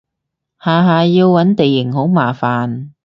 [0.59, 2.89] 下下要搵營地好麻煩